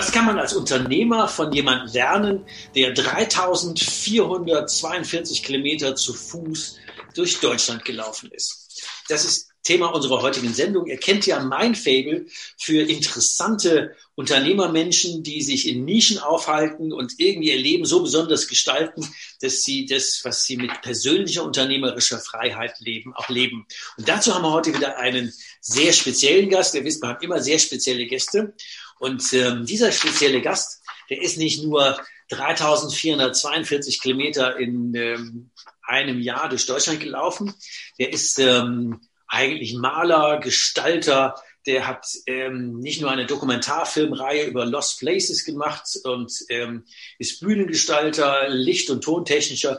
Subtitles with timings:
[0.00, 6.78] Was kann man als Unternehmer von jemandem lernen, der 3442 Kilometer zu Fuß
[7.14, 8.82] durch Deutschland gelaufen ist?
[9.10, 10.86] Das ist Thema unserer heutigen Sendung.
[10.86, 12.26] Ihr kennt ja mein Fable
[12.58, 19.06] für interessante Unternehmermenschen, die sich in Nischen aufhalten und irgendwie ihr Leben so besonders gestalten,
[19.40, 23.66] dass sie das, was sie mit persönlicher unternehmerischer Freiheit leben, auch leben.
[23.96, 26.74] Und dazu haben wir heute wieder einen sehr speziellen Gast.
[26.74, 28.54] Ihr wisst, wir haben immer sehr spezielle Gäste.
[28.98, 35.50] Und ähm, dieser spezielle Gast, der ist nicht nur 3442 Kilometer in ähm,
[35.82, 37.52] einem Jahr durch Deutschland gelaufen.
[37.98, 41.34] Der ist ähm, eigentlich Maler, Gestalter,
[41.66, 46.84] der hat ähm, nicht nur eine Dokumentarfilmreihe über Lost Places gemacht und ähm,
[47.18, 49.78] ist Bühnengestalter, Licht- und Tontechniker,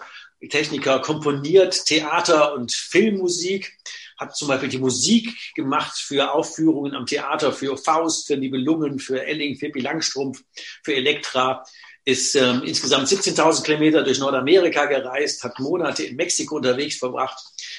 [0.50, 3.78] Techniker, komponiert Theater- und Filmmusik,
[4.18, 9.26] hat zum Beispiel die Musik gemacht für Aufführungen am Theater, für Faust, für Nibelungen, für
[9.26, 10.44] Elling, für Pippi Langstrumpf,
[10.84, 11.64] für Elektra,
[12.04, 17.38] ist ähm, insgesamt 17.000 Kilometer durch Nordamerika gereist, hat Monate in Mexiko unterwegs verbracht,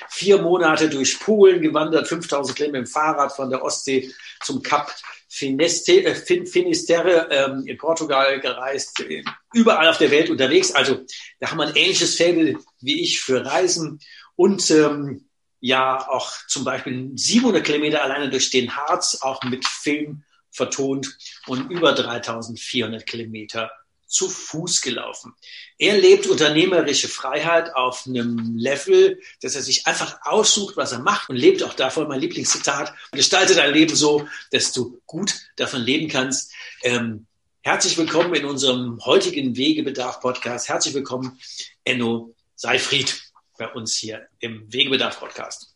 [0.08, 4.94] vier Monate durch Polen gewandert, 5.000 Kilometer im Fahrrad von der Ostsee zum Kap
[5.34, 9.24] Fineste, äh, Finisterre ähm, in Portugal gereist, äh,
[9.54, 10.72] überall auf der Welt unterwegs.
[10.72, 11.06] Also
[11.40, 13.98] da haben wir ein ähnliches Fable wie ich für Reisen
[14.36, 15.28] und ähm,
[15.60, 21.16] ja auch zum Beispiel 700 Kilometer alleine durch den Harz, auch mit Film vertont
[21.46, 23.70] und über 3400 Kilometer
[24.12, 25.34] zu Fuß gelaufen.
[25.78, 31.30] Er lebt unternehmerische Freiheit auf einem Level, dass er sich einfach aussucht, was er macht
[31.30, 32.08] und lebt auch davon.
[32.08, 36.52] Mein Lieblingszitat, gestalte dein Leben so, dass du gut davon leben kannst.
[36.82, 37.26] Ähm,
[37.62, 40.68] herzlich willkommen in unserem heutigen Wegebedarf-Podcast.
[40.68, 41.38] Herzlich willkommen,
[41.84, 43.22] Enno Seifried,
[43.58, 45.74] bei uns hier im Wegebedarf-Podcast.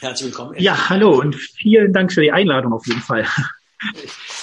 [0.00, 0.52] Herzlich willkommen.
[0.52, 0.62] Enno.
[0.62, 3.26] Ja, hallo und vielen Dank für die Einladung auf jeden Fall.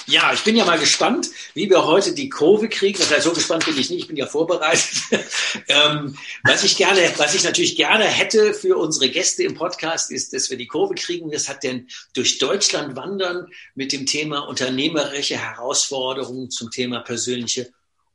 [0.06, 2.98] Ja, ich bin ja mal gespannt, wie wir heute die Kurve kriegen.
[2.98, 5.02] Das heißt, so gespannt bin ich nicht, ich bin ja vorbereitet.
[5.68, 10.32] ähm, was ich gerne, was ich natürlich gerne hätte für unsere Gäste im Podcast, ist,
[10.32, 11.30] dass wir die Kurve kriegen.
[11.30, 17.72] Das hat denn durch Deutschland wandern mit dem Thema unternehmerische Herausforderungen zum Thema persönliche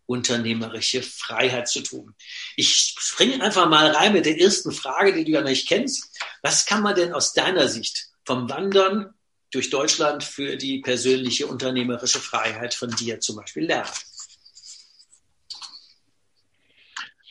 [0.08, 2.16] unternehmerische Freiheit zu tun.
[2.56, 6.18] Ich springe einfach mal rein mit der ersten Frage, die du ja nicht kennst.
[6.42, 9.14] Was kann man denn aus deiner Sicht vom Wandern
[9.52, 13.90] durch Deutschland für die persönliche unternehmerische Freiheit von dir zum Beispiel lernen?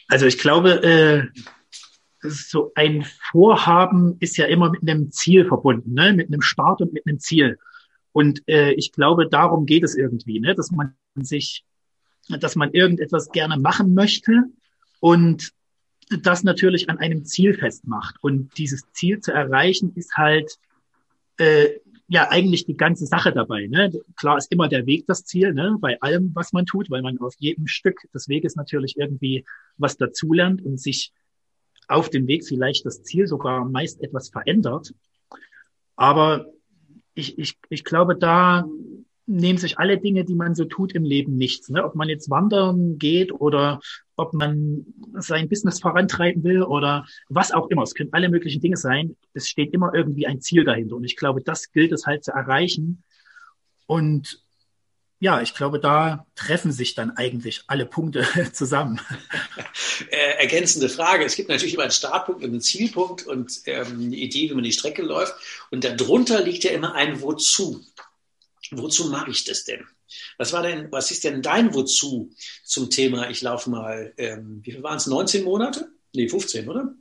[0.09, 1.41] Also ich glaube, äh,
[2.22, 6.12] so ein Vorhaben ist ja immer mit einem Ziel verbunden, ne?
[6.12, 7.59] mit einem Start und mit einem Ziel.
[8.12, 10.55] Und äh, ich glaube, darum geht es irgendwie, ne?
[10.55, 11.65] dass man sich,
[12.28, 14.44] dass man irgendetwas gerne machen möchte
[15.00, 15.53] und
[16.09, 18.16] das natürlich an einem Ziel festmacht.
[18.21, 20.59] Und dieses Ziel zu erreichen ist halt
[21.38, 21.69] äh,
[22.09, 23.67] ja eigentlich die ganze Sache dabei.
[23.67, 23.91] Ne?
[24.17, 25.77] Klar ist immer der Weg das Ziel, ne?
[25.81, 29.44] bei allem, was man tut, weil man auf jedem Stück des Weges natürlich irgendwie
[29.77, 31.12] was dazulernt und sich
[31.89, 34.94] auf dem Weg vielleicht das Ziel sogar meist etwas verändert.
[35.97, 36.47] Aber
[37.15, 38.67] ich, ich, ich glaube, da
[39.27, 41.69] nehmen sich alle Dinge, die man so tut im Leben nichts.
[41.70, 41.85] Ne?
[41.85, 43.81] Ob man jetzt wandern geht oder
[44.16, 47.82] ob man sein Business vorantreiben will oder was auch immer.
[47.82, 49.16] Es können alle möglichen Dinge sein.
[49.34, 50.96] Es steht immer irgendwie ein Ziel dahinter.
[50.96, 53.02] Und ich glaube, das gilt es halt zu erreichen.
[53.86, 54.42] Und
[55.18, 59.00] ja, ich glaube, da treffen sich dann eigentlich alle Punkte zusammen.
[60.10, 61.24] Äh, ergänzende Frage.
[61.24, 64.64] Es gibt natürlich immer einen Startpunkt und einen Zielpunkt und ähm, eine Idee, wie man
[64.64, 65.34] die Strecke läuft.
[65.70, 67.82] Und darunter liegt ja immer ein Wozu
[68.72, 69.86] wozu mache ich das denn?
[70.38, 72.31] Was war denn, was ist denn dein Wozu
[72.64, 75.88] zum Thema, ich laufe mal, ähm, wie viel waren es, 19 Monate?
[76.12, 76.94] Nee, 15, oder?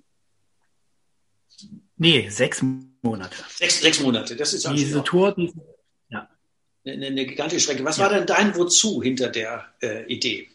[1.98, 2.62] Nee, sechs
[3.02, 3.36] Monate.
[3.50, 5.54] Sechs, sechs Monate, das ist Diese Tour, die,
[6.10, 6.30] ja.
[6.86, 7.86] Eine, eine, gigantische Strecke.
[7.86, 8.04] Was ja.
[8.04, 10.50] war denn dein Wozu hinter der äh, Idee?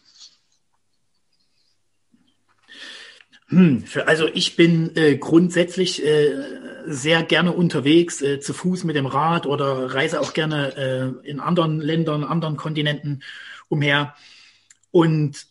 [3.51, 6.33] Hm, für, also ich bin äh, grundsätzlich äh,
[6.85, 10.75] sehr gerne unterwegs, äh, zu Fuß mit dem Rad oder reise auch gerne
[11.23, 13.23] äh, in anderen Ländern, anderen Kontinenten
[13.67, 14.15] umher.
[14.89, 15.47] Und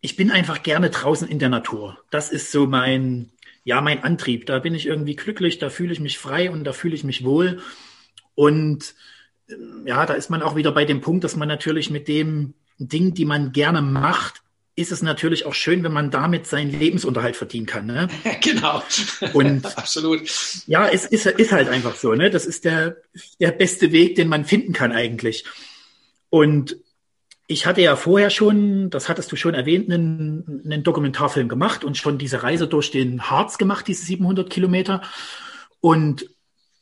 [0.00, 1.98] ich bin einfach gerne draußen in der Natur.
[2.10, 3.30] Das ist so mein,
[3.62, 4.46] ja, mein Antrieb.
[4.46, 7.24] Da bin ich irgendwie glücklich, da fühle ich mich frei und da fühle ich mich
[7.24, 7.60] wohl.
[8.34, 8.94] Und
[9.50, 12.54] ähm, ja, da ist man auch wieder bei dem Punkt, dass man natürlich mit dem
[12.78, 14.42] Ding, die man gerne macht,
[14.78, 17.86] ist es natürlich auch schön, wenn man damit seinen Lebensunterhalt verdienen kann.
[17.86, 18.08] Ne?
[18.40, 18.82] genau.
[19.32, 20.22] Und absolut.
[20.66, 22.14] Ja, es ist, ist halt einfach so.
[22.14, 22.30] Ne?
[22.30, 22.96] Das ist der,
[23.40, 25.44] der beste Weg, den man finden kann eigentlich.
[26.30, 26.76] Und
[27.48, 31.96] ich hatte ja vorher schon, das hattest du schon erwähnt, einen, einen Dokumentarfilm gemacht und
[31.96, 35.02] schon diese Reise durch den Harz gemacht, diese 700 Kilometer.
[35.80, 36.28] Und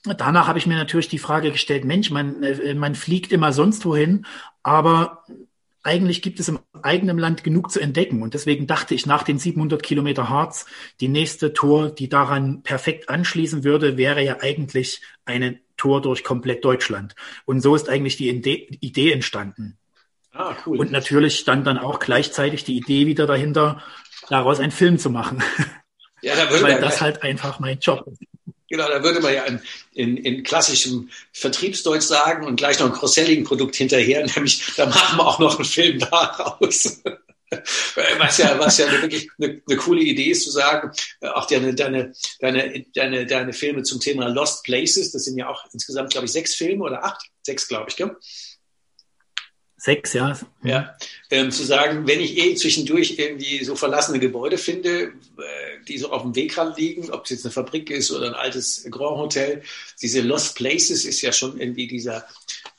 [0.03, 3.87] danach habe ich mir natürlich die Frage gestellt, Mensch, man, äh, man fliegt immer sonst
[3.87, 4.27] wohin,
[4.63, 5.25] aber
[5.87, 8.23] eigentlich gibt es im eigenen Land genug zu entdecken.
[8.23, 10.67] Und deswegen dachte ich nach den 700 Kilometer Harz,
[11.01, 16.65] die nächste Tour, die daran perfekt anschließen würde, wäre ja eigentlich eine Tour durch komplett
[16.65, 17.15] Deutschland.
[17.45, 19.79] Und so ist eigentlich die Idee entstanden.
[20.33, 20.79] Ah, cool.
[20.79, 23.83] Und natürlich stand dann auch gleichzeitig die Idee wieder dahinter,
[24.29, 25.43] daraus einen Film zu machen.
[26.21, 28.21] Ja, da würde Weil das halt einfach mein Job ist.
[28.69, 29.61] Genau, da würde man ja in,
[29.95, 35.27] in, in klassischem Vertriebsdeutsch sagen und gleich noch ein Cross-Selling-Produkt hinterher, nämlich da machen wir
[35.27, 37.01] auch noch einen Film daraus.
[38.19, 40.91] was ja, was ja wirklich eine, eine coole Idee ist, zu sagen,
[41.21, 45.49] äh, auch deine, deine, deine, deine, deine Filme zum Thema Lost Places, das sind ja
[45.49, 48.17] auch insgesamt, glaube ich, sechs Filme oder acht, sechs, glaube ich, gell?
[49.87, 50.37] Sechs, ja.
[50.65, 50.97] Ja,
[51.31, 56.11] ähm, zu sagen, wenn ich eh zwischendurch irgendwie so verlassene Gebäude finde, äh, die so
[56.11, 59.63] auf dem Wegrand liegen, ob es jetzt eine Fabrik ist oder ein altes Grand Hotel,
[60.03, 62.27] diese Lost Places ist ja schon irgendwie dieser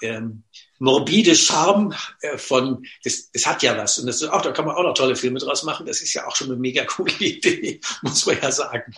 [0.01, 0.43] ähm,
[0.79, 3.99] morbide Charme äh, von, das, das hat ja was.
[3.99, 5.85] Und das ist auch, da kann man auch noch tolle Filme draus machen.
[5.85, 8.93] Das ist ja auch schon eine mega coole Idee, muss man ja sagen.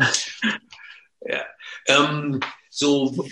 [1.22, 1.46] ja.
[1.86, 2.40] Ähm,
[2.72, 3.28] so,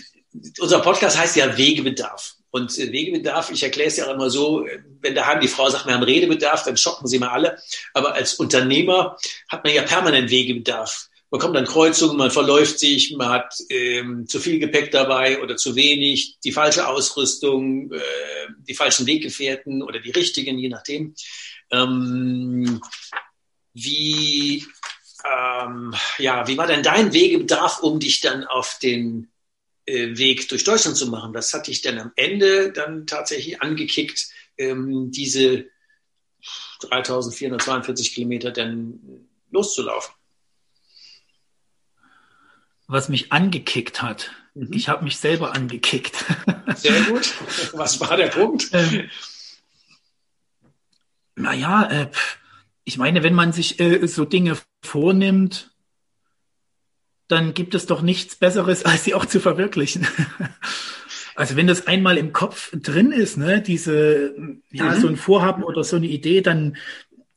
[0.60, 2.37] unser Podcast heißt ja Wegebedarf.
[2.50, 4.66] Und äh, Wegebedarf, ich erkläre es ja auch immer so,
[5.00, 7.58] wenn daheim die Frau sagt, wir haben Redebedarf, dann schocken sie mal alle.
[7.94, 9.16] Aber als Unternehmer
[9.48, 11.08] hat man ja permanent Wegebedarf.
[11.30, 15.56] Man kommt an Kreuzungen, man verläuft sich, man hat ähm, zu viel Gepäck dabei oder
[15.56, 17.98] zu wenig, die falsche Ausrüstung, äh,
[18.66, 21.14] die falschen Weggefährten oder die richtigen, je nachdem.
[21.70, 22.80] Ähm,
[23.74, 24.64] wie,
[25.30, 29.37] ähm, ja, wie war denn dein Wegebedarf, um dich dann auf den äh,
[29.88, 31.32] Weg durch Deutschland zu machen.
[31.32, 35.66] Das hatte ich dann am Ende dann tatsächlich angekickt, ähm, diese
[36.80, 39.00] 3442 Kilometer dann
[39.50, 40.14] loszulaufen.
[42.86, 44.30] Was mich angekickt hat.
[44.54, 44.72] Mhm.
[44.72, 46.24] Ich habe mich selber angekickt.
[46.76, 47.34] Sehr gut.
[47.72, 48.70] Was war der Punkt?
[48.72, 49.10] Ähm,
[51.40, 52.10] naja, äh,
[52.82, 55.70] ich meine, wenn man sich äh, so Dinge vornimmt,
[57.28, 60.06] dann gibt es doch nichts Besseres, als sie auch zu verwirklichen.
[61.34, 64.34] Also wenn das einmal im Kopf drin ist, ne, diese,
[64.72, 65.00] ja, mhm.
[65.00, 66.76] so ein Vorhaben oder so eine Idee, dann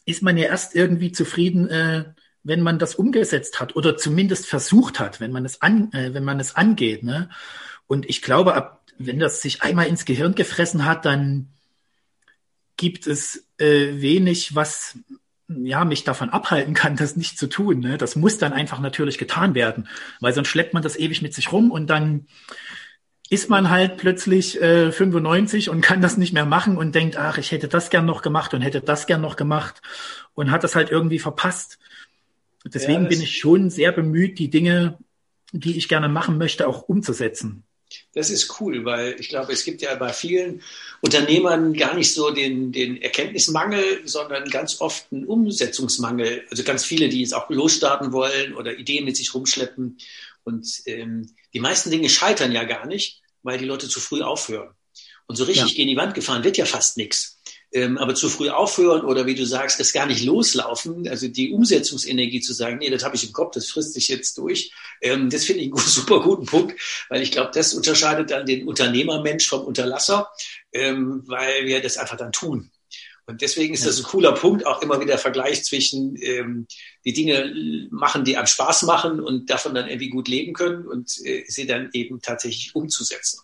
[0.06, 2.06] ist man ja erst irgendwie zufrieden, äh,
[2.42, 6.24] wenn man das umgesetzt hat oder zumindest versucht hat, wenn man es an, äh, wenn
[6.24, 7.30] man es angeht, ne.
[7.86, 11.50] Und ich glaube, ab, wenn das sich einmal ins Gehirn gefressen hat, dann
[12.78, 14.98] gibt es äh, wenig, was
[15.64, 17.80] ja, mich davon abhalten kann, das nicht zu tun.
[17.80, 17.98] Ne?
[17.98, 19.88] Das muss dann einfach natürlich getan werden,
[20.20, 22.28] weil sonst schleppt man das ewig mit sich rum und dann
[23.30, 27.38] ist man halt plötzlich äh, 95 und kann das nicht mehr machen und denkt, ach,
[27.38, 29.82] ich hätte das gern noch gemacht und hätte das gern noch gemacht
[30.34, 31.80] und hat das halt irgendwie verpasst.
[32.66, 34.98] Deswegen ja, bin ich schon sehr bemüht, die Dinge,
[35.54, 37.64] die ich gerne machen möchte, auch umzusetzen.
[38.14, 40.62] Das ist cool, weil ich glaube, es gibt ja bei vielen
[41.02, 46.46] Unternehmern gar nicht so den, den Erkenntnismangel, sondern ganz oft einen Umsetzungsmangel.
[46.50, 49.98] Also ganz viele, die jetzt auch losstarten wollen oder Ideen mit sich rumschleppen.
[50.44, 54.74] Und ähm, die meisten Dinge scheitern ja gar nicht, weil die Leute zu früh aufhören.
[55.28, 55.76] Und so richtig ja.
[55.76, 57.41] gegen die Wand gefahren wird ja fast nichts
[57.74, 61.52] ähm, aber zu früh aufhören oder wie du sagst, das gar nicht loslaufen, also die
[61.52, 65.30] Umsetzungsenergie zu sagen, nee, das habe ich im Kopf, das frisst sich jetzt durch, ähm,
[65.30, 69.48] das finde ich einen super guten Punkt, weil ich glaube, das unterscheidet dann den Unternehmermensch
[69.48, 70.30] vom Unterlasser,
[70.74, 72.72] ähm, weil wir das einfach dann tun.
[73.28, 76.68] Und deswegen ist das ein cooler Punkt, auch immer wieder der Vergleich zwischen ähm,
[77.06, 81.18] die Dinge machen, die einem Spaß machen und davon dann irgendwie gut leben können und
[81.24, 83.42] äh, sie dann eben tatsächlich umzusetzen.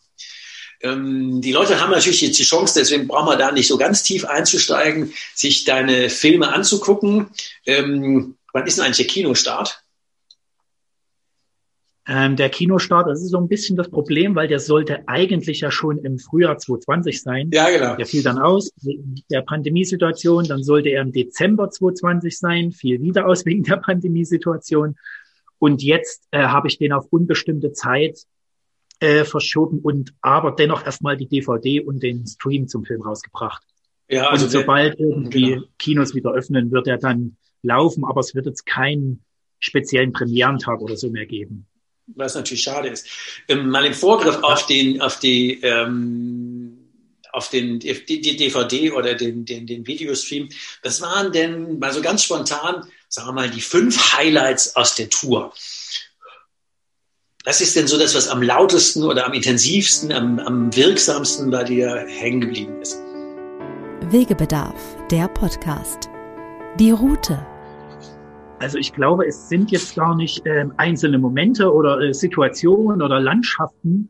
[0.81, 4.03] Ähm, die Leute haben natürlich jetzt die Chance, deswegen brauchen wir da nicht so ganz
[4.03, 7.27] tief einzusteigen, sich deine Filme anzugucken.
[7.65, 9.84] Ähm, wann ist denn eigentlich der Kinostart?
[12.10, 15.72] Ähm, der Kinostart, das ist so ein bisschen das Problem, weil der sollte eigentlich ja
[15.72, 17.50] schon im Frühjahr 2020 sein.
[17.51, 17.98] Ja, genau.
[17.98, 20.46] Der fiel dann aus wegen der Pandemiesituation.
[20.46, 24.96] Dann sollte er im Dezember 2020 sein, fiel wieder aus wegen der Pandemiesituation.
[25.60, 28.19] Und jetzt äh, habe ich den auf unbestimmte Zeit
[29.00, 33.63] äh, verschoben und aber dennoch erstmal die DVD und den Stream zum Film rausgebracht.
[34.10, 35.66] Ja, also und sobald irgendwie genau.
[35.77, 39.24] Kinos wieder öffnen, wird er dann laufen, aber es wird jetzt keinen
[39.60, 41.68] speziellen Premierentag oder so mehr geben
[42.16, 43.08] was natürlich schade ist.
[43.48, 46.77] Ähm, mal im Vorgriff auf den, auf die, ähm,
[47.32, 50.50] auf den, die, die DVD oder den, den, den Videostream.
[50.84, 55.10] Was waren denn mal so ganz spontan, sagen wir mal, die fünf Highlights aus der
[55.10, 55.54] Tour?
[57.48, 61.63] Was ist denn so das, was am lautesten oder am intensivsten, am, am wirksamsten bei
[61.63, 63.01] dir hängen geblieben ist?
[64.12, 66.10] Wegebedarf, der Podcast.
[66.77, 67.39] Die Route
[68.60, 73.20] also ich glaube, es sind jetzt gar nicht äh, einzelne Momente oder äh, Situationen oder
[73.20, 74.10] Landschaften,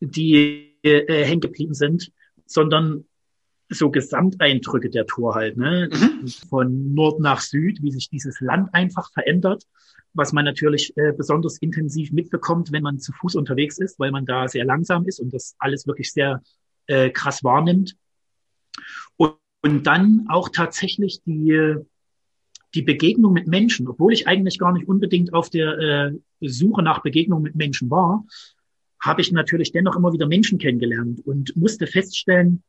[0.00, 2.12] die äh, hängen geblieben sind,
[2.46, 3.04] sondern
[3.68, 5.90] so Gesamteindrücke der Tour halt, ne?
[5.92, 6.28] Mhm.
[6.48, 9.64] Von Nord nach Süd, wie sich dieses Land einfach verändert,
[10.14, 14.26] was man natürlich äh, besonders intensiv mitbekommt, wenn man zu Fuß unterwegs ist, weil man
[14.26, 16.42] da sehr langsam ist und das alles wirklich sehr
[16.86, 17.96] äh, krass wahrnimmt.
[19.16, 21.76] Und, und dann auch tatsächlich die
[22.74, 27.02] die Begegnung mit Menschen, obwohl ich eigentlich gar nicht unbedingt auf der äh, Suche nach
[27.02, 28.26] Begegnung mit Menschen war,
[29.00, 32.62] habe ich natürlich dennoch immer wieder Menschen kennengelernt und musste feststellen,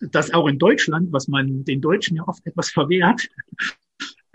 [0.00, 3.28] dass auch in Deutschland, was man den Deutschen ja oft etwas verwehrt,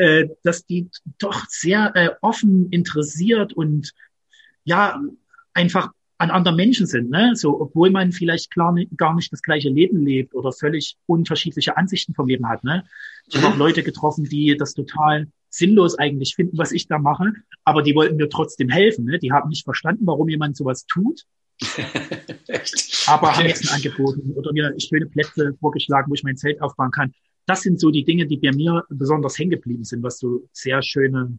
[0.02, 0.90] äh, dass die
[1.20, 3.92] doch sehr äh, offen, interessiert und
[4.64, 5.00] ja,
[5.54, 7.36] einfach an anderen Menschen sind, ne?
[7.36, 12.16] So, obwohl man vielleicht klar gar nicht das gleiche Leben lebt oder völlig unterschiedliche Ansichten
[12.16, 12.84] vom Leben hat, ne?
[13.28, 13.60] Ich habe auch mhm.
[13.60, 18.16] Leute getroffen, die das total sinnlos eigentlich finden, was ich da mache, aber die wollten
[18.16, 19.20] mir trotzdem helfen, ne?
[19.20, 21.26] Die haben nicht verstanden, warum jemand sowas tut.
[23.06, 23.38] aber okay.
[23.38, 27.14] haben jetzt ein angeboten oder mir schöne Plätze vorgeschlagen, wo ich mein Zelt aufbauen kann.
[27.52, 30.82] Das sind so die Dinge, die bei mir besonders hängen geblieben sind, was so sehr
[30.82, 31.38] schöne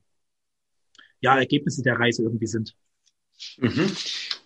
[1.22, 2.76] ja, Ergebnisse der Reise irgendwie sind.
[3.56, 3.90] Mhm.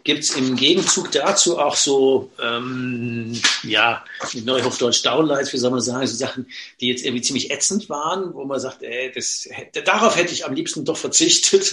[0.05, 3.33] Gibt es im Gegenzug dazu auch so, ähm,
[3.65, 6.47] ja, mit Neuhochdeutsch Downlights, wie soll man sagen, so Sachen,
[6.81, 9.49] die jetzt irgendwie ziemlich ätzend waren, wo man sagt, ey, das,
[9.85, 11.73] darauf hätte ich am liebsten doch verzichtet.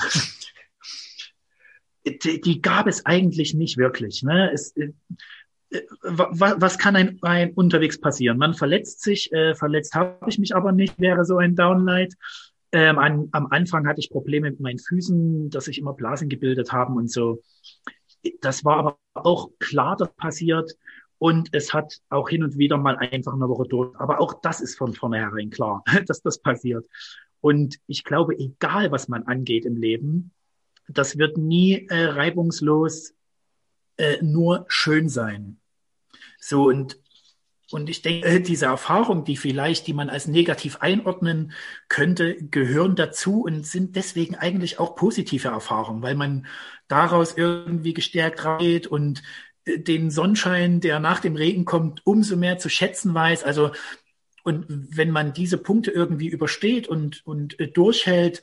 [2.04, 4.24] Die, die gab es eigentlich nicht wirklich.
[4.24, 4.52] Ne?
[4.52, 4.92] Es, äh,
[6.02, 8.38] was kann ein, ein unterwegs passieren?
[8.38, 12.14] Man verletzt sich, äh, verletzt habe ich mich aber nicht, wäre so ein Downlight.
[12.72, 16.72] Ähm, an, am Anfang hatte ich Probleme mit meinen Füßen, dass sich immer Blasen gebildet
[16.72, 17.42] haben und so.
[18.42, 20.76] Das war aber auch klar, das passiert.
[21.18, 23.96] Und es hat auch hin und wieder mal einfach eine Woche durch.
[24.00, 26.86] Aber auch das ist von vornherein klar, dass das passiert.
[27.42, 30.32] Und ich glaube, egal was man angeht im Leben,
[30.88, 33.14] das wird nie äh, reibungslos
[33.98, 35.60] äh, nur schön sein.
[36.46, 36.98] So, und
[37.72, 41.54] und ich denke, diese Erfahrungen, die vielleicht, die man als negativ einordnen
[41.88, 46.46] könnte, gehören dazu und sind deswegen eigentlich auch positive Erfahrungen, weil man
[46.88, 49.24] daraus irgendwie gestärkt reingeht und
[49.66, 53.44] äh, den Sonnenschein, der nach dem Regen kommt, umso mehr zu schätzen weiß.
[53.44, 53.72] Also,
[54.44, 58.42] und wenn man diese Punkte irgendwie übersteht und, und äh, durchhält,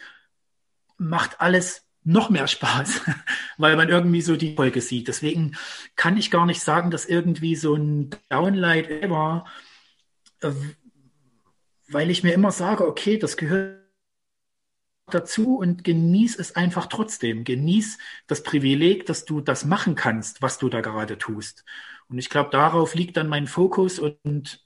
[0.98, 3.02] macht alles noch mehr Spaß,
[3.58, 5.08] weil man irgendwie so die Folge sieht.
[5.08, 5.56] Deswegen
[5.96, 9.46] kann ich gar nicht sagen, dass irgendwie so ein Downlight war,
[10.40, 10.52] äh,
[11.88, 13.80] weil ich mir immer sage, okay, das gehört
[15.10, 17.44] dazu und genieß es einfach trotzdem.
[17.44, 21.64] Genieß das Privileg, dass du das machen kannst, was du da gerade tust.
[22.08, 24.64] Und ich glaube, darauf liegt dann mein Fokus und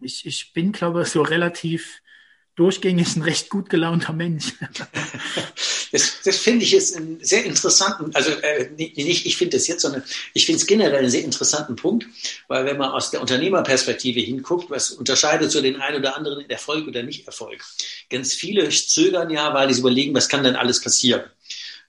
[0.00, 2.00] ich, ich bin, glaube ich, so relativ
[2.60, 4.52] durchgängig ein recht gut gelaunter Mensch.
[5.92, 9.82] Das, das finde ich jetzt einen sehr interessanten, also äh, nicht ich finde das jetzt,
[9.82, 12.06] sondern ich finde es generell einen sehr interessanten Punkt,
[12.46, 16.86] weil wenn man aus der Unternehmerperspektive hinguckt, was unterscheidet so den einen oder anderen Erfolg
[16.86, 17.64] oder Nicht-Erfolg?
[18.08, 21.22] Ganz viele zögern ja, weil sie überlegen, was kann denn alles passieren?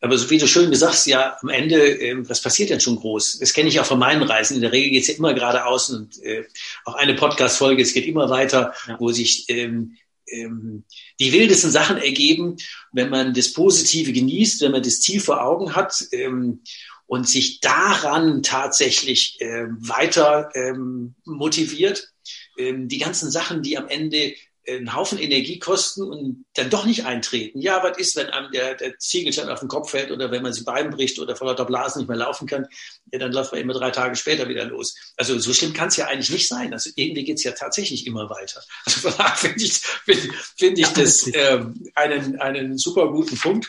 [0.04, 3.38] Aber so wie du schön gesagt ja, am Ende, äh, was passiert denn schon groß?
[3.38, 4.56] Das kenne ich auch von meinen Reisen.
[4.56, 6.46] In der Regel geht es ja immer geradeaus und äh,
[6.86, 9.00] auch eine Podcast-Folge, es geht immer weiter, ja.
[9.00, 9.98] wo sich ähm,
[10.32, 10.84] ähm,
[11.20, 12.58] die wildesten Sachen ergeben,
[12.92, 16.62] wenn man das Positive genießt, wenn man das Ziel vor Augen hat ähm,
[17.06, 22.14] und sich daran tatsächlich ähm, weiter ähm, motiviert.
[22.58, 24.34] Ähm, die ganzen Sachen, die am Ende
[24.68, 27.62] einen Haufen Energie kosten und dann doch nicht eintreten.
[27.62, 30.54] Ja, was ist, wenn einem der, der Ziegelstein auf den Kopf fällt oder wenn man
[30.54, 32.68] sie Bein bricht oder vor lauter Blasen nicht mehr laufen kann,
[33.12, 34.96] ja, dann läuft man immer drei Tage später wieder los.
[35.18, 36.74] Also so schlimm kann es ja eigentlich nicht sein.
[36.74, 38.62] Also irgendwie geht es ja tatsächlich immer weiter.
[38.86, 43.68] Also von daher finde ich, find, find ich das ähm, einen, einen super guten Punkt.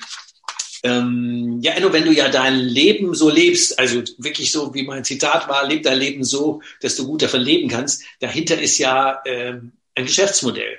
[0.83, 5.05] Ähm, ja, Enno, wenn du ja dein Leben so lebst, also wirklich so, wie mein
[5.05, 9.23] Zitat war, leb dein Leben so, dass du gut davon leben kannst, dahinter ist ja
[9.25, 10.79] ähm, ein Geschäftsmodell.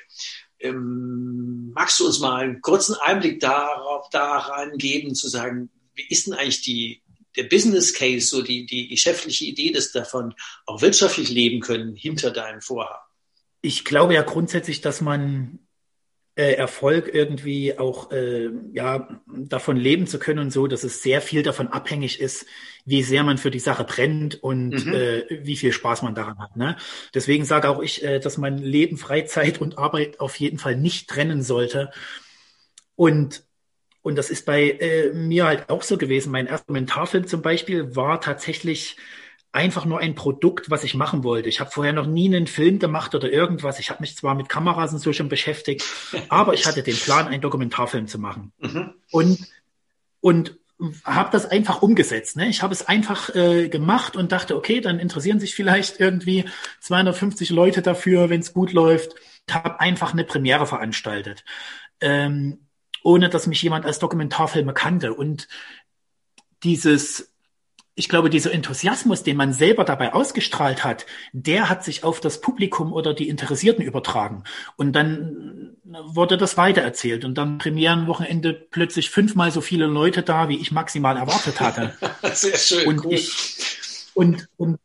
[0.60, 6.27] Ähm, magst du uns mal einen kurzen Einblick darauf, daran geben, zu sagen, wie ist
[6.27, 7.03] denn eigentlich die,
[7.36, 10.34] der Business Case, so die, die geschäftliche Idee, dass davon
[10.65, 13.03] auch wirtschaftlich leben können hinter deinem Vorhaben?
[13.62, 15.60] Ich glaube ja grundsätzlich, dass man
[16.36, 21.22] äh, Erfolg irgendwie auch äh, ja davon leben zu können und so, dass es sehr
[21.22, 22.46] viel davon abhängig ist,
[22.86, 24.94] wie sehr man für die Sache brennt und mhm.
[24.94, 26.56] äh, wie viel Spaß man daran hat.
[26.56, 26.75] Ne?
[27.13, 31.10] Deswegen sage auch ich, äh, dass man Leben, Freizeit und Arbeit auf jeden Fall nicht
[31.10, 31.92] trennen sollte.
[32.96, 33.44] Und
[34.02, 36.32] und das ist bei äh, mir halt auch so gewesen.
[36.32, 38.98] Mein erster Mentarfilm zum Beispiel war tatsächlich
[39.53, 41.48] einfach nur ein Produkt, was ich machen wollte.
[41.48, 43.79] Ich habe vorher noch nie einen Film gemacht oder irgendwas.
[43.79, 45.86] Ich habe mich zwar mit Kameras und so schon beschäftigt,
[46.29, 48.51] aber ich hatte den Plan, einen Dokumentarfilm zu machen.
[48.60, 48.93] Mhm.
[49.12, 49.48] Und,
[50.22, 50.57] und
[51.05, 52.36] habe das einfach umgesetzt.
[52.36, 52.48] Ne?
[52.50, 56.45] Ich habe es einfach äh, gemacht und dachte, okay, dann interessieren sich vielleicht irgendwie
[56.81, 59.13] 250 Leute dafür, wenn es gut läuft.
[59.48, 61.45] Ich habe einfach eine Premiere veranstaltet,
[62.01, 62.67] ähm,
[63.03, 65.13] ohne dass mich jemand als Dokumentarfilmer kannte.
[65.13, 65.48] Und
[66.63, 67.33] dieses
[67.95, 72.41] ich glaube, dieser Enthusiasmus, den man selber dabei ausgestrahlt hat, der hat sich auf das
[72.41, 74.43] Publikum oder die Interessierten übertragen.
[74.77, 77.23] Und dann wurde das weitererzählt.
[77.23, 81.93] Und dann Premierenwochenende plötzlich fünfmal so viele Leute da, wie ich maximal erwartet hatte.
[82.33, 82.88] Sehr schön.
[82.88, 83.13] Und cool.
[83.13, 84.79] ich, und, und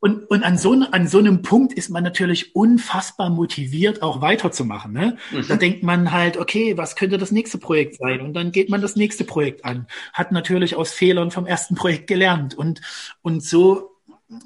[0.00, 4.92] und, und an, so, an so einem Punkt ist man natürlich unfassbar motiviert, auch weiterzumachen.
[4.92, 5.16] Ne?
[5.32, 5.48] Mhm.
[5.48, 8.20] Da denkt man halt, okay, was könnte das nächste Projekt sein?
[8.20, 9.88] Und dann geht man das nächste Projekt an.
[10.12, 12.54] Hat natürlich aus Fehlern vom ersten Projekt gelernt.
[12.54, 12.80] Und,
[13.22, 13.96] und so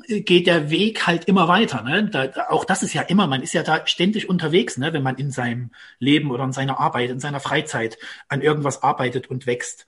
[0.08, 1.82] geht der Weg halt immer weiter.
[1.82, 2.08] Ne?
[2.08, 4.94] Da, auch das ist ja immer, man ist ja da ständig unterwegs, ne?
[4.94, 9.28] wenn man in seinem Leben oder in seiner Arbeit, in seiner Freizeit an irgendwas arbeitet
[9.28, 9.84] und wächst.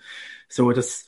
[0.46, 1.06] So, das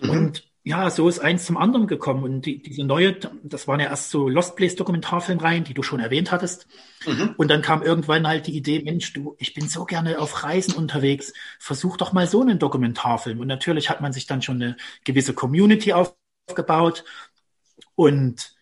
[0.00, 0.10] mhm.
[0.10, 2.24] und ja, so ist eins zum anderen gekommen.
[2.24, 6.00] Und die, diese neue, das waren ja erst so Lost Place Dokumentarfilmreihen, die du schon
[6.00, 6.66] erwähnt hattest.
[7.06, 7.34] Mhm.
[7.36, 10.74] Und dann kam irgendwann halt die Idee, Mensch, du, ich bin so gerne auf Reisen
[10.74, 13.40] unterwegs, versuch doch mal so einen Dokumentarfilm.
[13.40, 17.04] Und natürlich hat man sich dann schon eine gewisse Community aufgebaut
[17.94, 18.54] und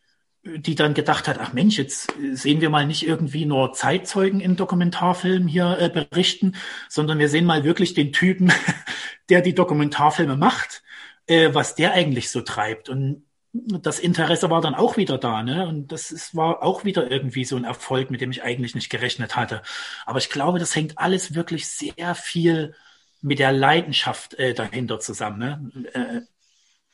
[0.44, 4.56] die dann gedacht hat, ach Mensch, jetzt sehen wir mal nicht irgendwie nur Zeitzeugen in
[4.56, 6.56] Dokumentarfilmen hier äh, berichten,
[6.88, 8.52] sondern wir sehen mal wirklich den Typen,
[9.28, 10.82] der die Dokumentarfilme macht
[11.26, 12.88] äh, was der eigentlich so treibt.
[12.88, 15.66] Und das Interesse war dann auch wieder da, ne?
[15.66, 18.88] Und das ist, war auch wieder irgendwie so ein Erfolg, mit dem ich eigentlich nicht
[18.88, 19.62] gerechnet hatte.
[20.06, 22.74] Aber ich glaube, das hängt alles wirklich sehr viel
[23.20, 25.38] mit der Leidenschaft äh, dahinter zusammen.
[25.38, 25.90] Ne?
[25.92, 26.20] Äh,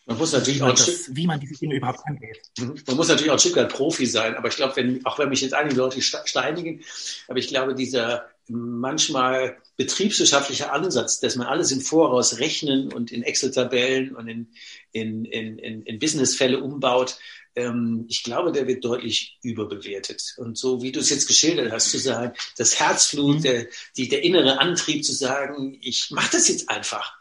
[0.09, 2.41] man muss natürlich auch das, wie man diese Dinge überhaupt angeht.
[2.59, 2.81] Mhm.
[2.87, 5.29] Man muss natürlich auch ein Stück weit Profi sein, aber ich glaube, wenn, auch wenn
[5.29, 6.83] mich jetzt einige Leute steinigen,
[7.29, 13.23] aber ich glaube, dieser manchmal betriebswirtschaftliche Ansatz, dass man alles im Voraus rechnen und in
[13.23, 14.53] Excel-Tabellen und in,
[14.93, 17.19] in, in, in, in Businessfälle umbaut,
[17.55, 20.35] ähm, ich glaube, der wird deutlich überbewertet.
[20.39, 23.43] Und so wie du es jetzt geschildert hast, zu sagen, das Herzflut, mhm.
[23.43, 27.18] der, die, der innere Antrieb zu sagen, ich mache das jetzt einfach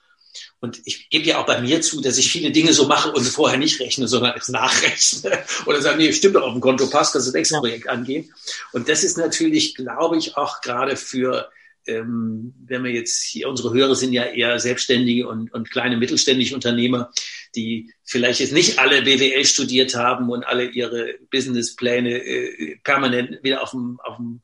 [0.60, 3.24] und ich gebe ja auch bei mir zu, dass ich viele Dinge so mache und
[3.24, 5.44] vorher nicht rechne, sondern es nachrechne.
[5.68, 8.30] Oder sage, nee, stimmt doch, auf dem Konto passt, dass das nächste Projekt angeht.
[8.72, 11.52] Und das ist natürlich, glaube ich, auch gerade für,
[11.86, 16.56] ähm, wenn wir jetzt hier, unsere Hörer sind ja eher selbstständige und, und kleine mittelständische
[16.56, 17.12] Unternehmer,
[17.56, 23.62] die vielleicht jetzt nicht alle BWL studiert haben und alle ihre Businesspläne äh, permanent wieder
[23.62, 24.42] auf dem, auf dem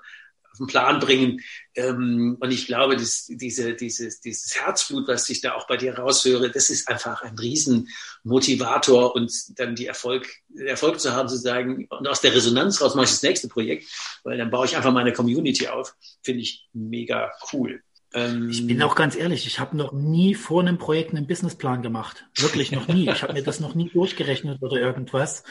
[0.54, 1.42] auf den Plan bringen.
[1.76, 5.98] Ähm, und ich glaube, dass diese, dieses, dieses Herzblut, was ich da auch bei dir
[5.98, 11.88] raushöre, das ist einfach ein Riesenmotivator und dann die Erfolg, Erfolg zu haben, zu sagen,
[11.90, 13.90] und aus der Resonanz raus mache ich das nächste Projekt,
[14.24, 15.96] weil dann baue ich einfach meine Community auf.
[16.22, 17.82] Finde ich mega cool.
[18.14, 21.82] Ähm, ich bin auch ganz ehrlich, ich habe noch nie vor einem Projekt einen Businessplan
[21.82, 22.26] gemacht.
[22.36, 23.10] Wirklich noch nie.
[23.10, 25.44] Ich habe mir das noch nie durchgerechnet oder irgendwas,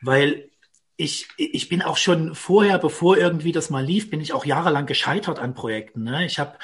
[0.00, 0.48] weil
[0.96, 4.86] ich, ich bin auch schon vorher, bevor irgendwie das mal lief, bin ich auch jahrelang
[4.86, 6.04] gescheitert an Projekten.
[6.04, 6.24] Ne?
[6.24, 6.56] Ich habe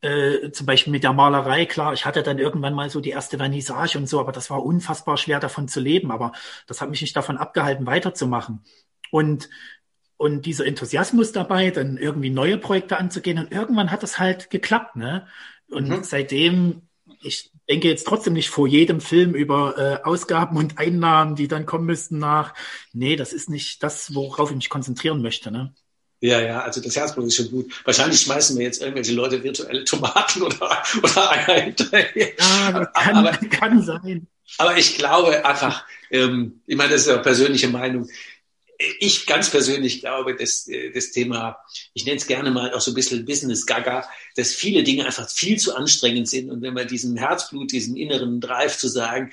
[0.00, 3.36] äh, zum Beispiel mit der Malerei, klar, ich hatte dann irgendwann mal so die erste
[3.36, 6.10] Vernissage und so, aber das war unfassbar schwer davon zu leben.
[6.10, 6.32] Aber
[6.66, 8.64] das hat mich nicht davon abgehalten, weiterzumachen.
[9.10, 9.48] Und
[10.18, 14.96] und dieser Enthusiasmus dabei, dann irgendwie neue Projekte anzugehen und irgendwann hat das halt geklappt,
[14.96, 15.26] ne?
[15.68, 16.02] Und mhm.
[16.04, 16.85] seitdem
[17.26, 21.66] ich denke jetzt trotzdem nicht vor jedem Film über äh, Ausgaben und Einnahmen, die dann
[21.66, 22.54] kommen müssten nach.
[22.92, 25.50] Nee, das ist nicht das, worauf ich mich konzentrieren möchte.
[25.50, 25.74] Ne?
[26.20, 27.72] Ja, ja, also das Herzblut ist schon gut.
[27.84, 32.32] Wahrscheinlich schmeißen wir jetzt irgendwelche Leute virtuelle Tomaten oder, oder Eier hinterher.
[32.38, 34.26] Ja, kann, aber, kann sein.
[34.58, 38.08] Aber ich glaube einfach, ähm, ich meine, das ist ja persönliche Meinung,
[38.78, 41.58] ich ganz persönlich glaube, dass das Thema,
[41.94, 45.28] ich nenne es gerne mal auch so ein bisschen Business Gaga, dass viele Dinge einfach
[45.30, 46.50] viel zu anstrengend sind.
[46.50, 49.30] Und wenn man diesem Herzblut, diesen inneren Drive zu sagen,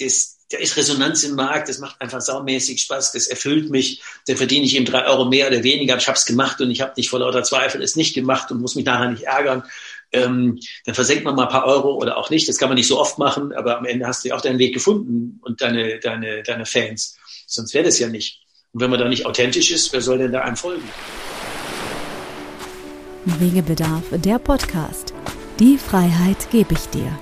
[0.00, 4.36] das, da ist Resonanz im Markt, das macht einfach saumäßig Spaß, das erfüllt mich, da
[4.36, 6.92] verdiene ich eben drei Euro mehr oder weniger, ich habe es gemacht und ich habe
[6.96, 9.64] nicht vor lauter Zweifel es nicht gemacht und muss mich nachher nicht ärgern.
[10.12, 12.48] Ähm, dann versenkt man mal ein paar Euro oder auch nicht.
[12.48, 14.60] Das kann man nicht so oft machen, aber am Ende hast du ja auch deinen
[14.60, 17.16] Weg gefunden und deine, deine, deine Fans.
[17.46, 18.42] Sonst wäre das ja nicht.
[18.72, 20.88] Und wenn man da nicht authentisch ist, wer soll denn da einem folgen?
[23.24, 25.14] Wegebedarf, der Podcast.
[25.58, 27.18] Die Freiheit gebe ich dir.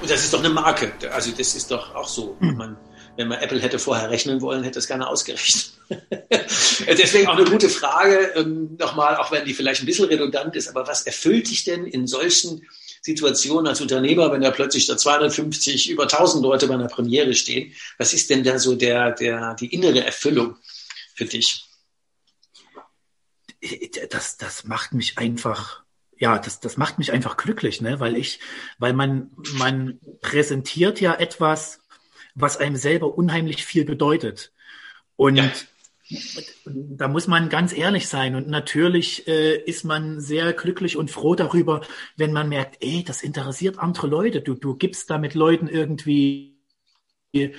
[0.00, 0.92] Und das ist doch eine Marke.
[1.12, 2.36] Also das ist doch auch so.
[2.38, 2.56] Hm.
[2.56, 2.76] Man,
[3.16, 5.72] wenn man Apple hätte vorher rechnen wollen, hätte es keiner ausgerechnet.
[6.86, 10.68] Deswegen auch eine gute Frage, ähm, nochmal, auch wenn die vielleicht ein bisschen redundant ist,
[10.68, 12.62] aber was erfüllt dich denn in solchen
[13.06, 17.72] Situationen als Unternehmer, wenn da plötzlich da 250, über 1000 Leute bei einer Premiere stehen?
[17.98, 20.56] Was ist denn da so der, der, die innere Erfüllung
[21.14, 21.64] für dich?
[24.10, 25.84] Das, das macht mich einfach
[26.18, 28.00] ja, das, das macht mich einfach glücklich, ne?
[28.00, 28.40] weil ich,
[28.78, 31.80] weil man, man präsentiert ja etwas,
[32.34, 34.50] was einem selber unheimlich viel bedeutet.
[35.14, 35.50] Und ja.
[36.64, 38.34] Da muss man ganz ehrlich sein.
[38.34, 41.82] Und natürlich äh, ist man sehr glücklich und froh darüber,
[42.16, 44.40] wenn man merkt, ey, das interessiert andere Leute.
[44.40, 46.58] Du, du gibst damit Leuten irgendwie
[47.32, 47.50] äh,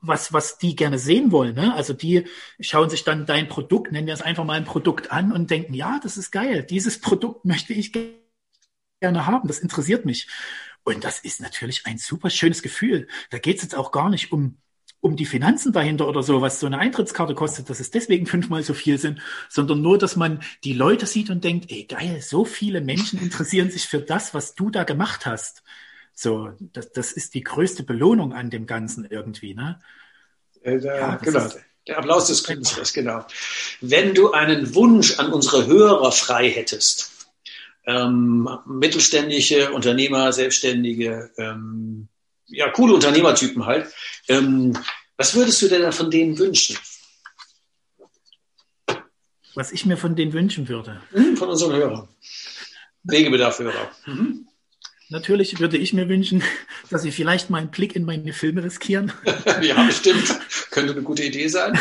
[0.00, 1.54] was, was die gerne sehen wollen.
[1.54, 1.74] Ne?
[1.74, 2.24] Also die
[2.60, 5.74] schauen sich dann dein Produkt, nennen wir es einfach mal ein Produkt an und denken,
[5.74, 6.64] ja, das ist geil.
[6.64, 7.92] Dieses Produkt möchte ich
[9.00, 9.48] gerne haben.
[9.48, 10.28] Das interessiert mich.
[10.82, 13.08] Und das ist natürlich ein super schönes Gefühl.
[13.30, 14.58] Da geht es jetzt auch gar nicht um,
[15.04, 18.62] um die Finanzen dahinter oder so, was so eine Eintrittskarte kostet, dass es deswegen fünfmal
[18.62, 22.46] so viel sind, sondern nur, dass man die Leute sieht und denkt, ey geil, so
[22.46, 25.62] viele Menschen interessieren sich für das, was du da gemacht hast.
[26.14, 29.78] So, das, das ist die größte Belohnung an dem Ganzen irgendwie, ne?
[30.62, 31.50] Äh, da, ja, genau.
[31.86, 33.26] Der Applaus des Künstlers, genau.
[33.82, 37.28] Wenn du einen Wunsch an unsere Hörer frei hättest,
[37.84, 42.08] ähm, mittelständische Unternehmer, Selbstständige, ähm,
[42.46, 43.92] ja, coole Unternehmertypen halt.
[44.28, 44.76] Ähm,
[45.16, 46.76] was würdest du denn von denen wünschen?
[49.54, 51.00] Was ich mir von denen wünschen würde?
[51.12, 52.08] Mhm, von unseren Hörern.
[53.04, 53.90] Wegebedarf-Hörer.
[54.06, 54.48] Mhm.
[55.10, 56.42] Natürlich würde ich mir wünschen,
[56.90, 59.12] dass sie vielleicht mal einen Blick in meine Filme riskieren.
[59.62, 60.40] ja, bestimmt.
[60.70, 61.78] Könnte eine gute Idee sein.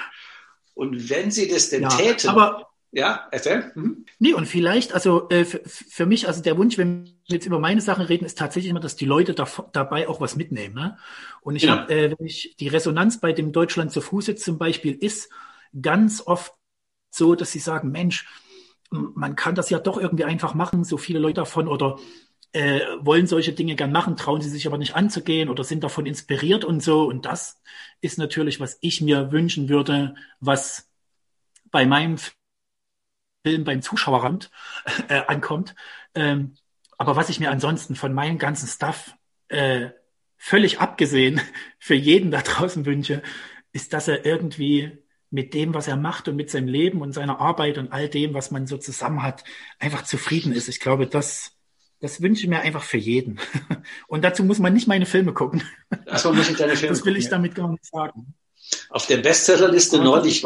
[0.74, 3.72] Und wenn sie das denn ja, täten, aber ja, erzähl.
[3.74, 4.06] Mhm.
[4.18, 7.80] Nee, und vielleicht, also äh, für, mich, also der Wunsch, wenn wir jetzt über meine
[7.80, 10.74] Sachen reden, ist tatsächlich immer, dass die Leute da, dabei auch was mitnehmen.
[10.74, 10.96] Ne?
[11.42, 11.78] Und ich ja.
[11.78, 15.30] habe, äh, wenn ich die Resonanz bei dem Deutschland zu Fuße zum Beispiel ist
[15.80, 16.54] ganz oft
[17.10, 18.26] so, dass sie sagen, Mensch,
[18.90, 21.98] man kann das ja doch irgendwie einfach machen, so viele Leute davon oder
[22.52, 26.06] äh, wollen solche Dinge gern machen, trauen sie sich aber nicht anzugehen oder sind davon
[26.06, 27.04] inspiriert und so.
[27.04, 27.60] Und das
[28.00, 30.88] ist natürlich, was ich mir wünschen würde, was
[31.70, 32.16] bei meinem
[33.46, 34.50] Film beim Zuschauerrand
[35.08, 35.76] äh, ankommt.
[36.16, 36.56] Ähm,
[36.98, 39.14] aber was ich mir ansonsten von meinem ganzen Stuff
[39.48, 39.90] äh,
[40.36, 41.40] völlig abgesehen
[41.78, 43.22] für jeden da draußen wünsche,
[43.72, 44.98] ist, dass er irgendwie
[45.30, 48.34] mit dem, was er macht und mit seinem Leben und seiner Arbeit und all dem,
[48.34, 49.44] was man so zusammen hat,
[49.78, 50.68] einfach zufrieden ist.
[50.68, 51.52] Ich glaube, das,
[52.00, 53.38] das wünsche ich mir einfach für jeden.
[54.06, 55.62] Und dazu muss man nicht meine Filme gucken.
[56.06, 58.34] Achso, muss ich deine Filme Das will gucken, ich damit gar nicht sagen.
[58.88, 60.44] Auf der Bestsellerliste neulich,